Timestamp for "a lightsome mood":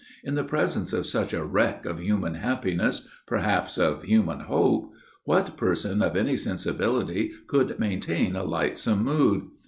8.35-9.43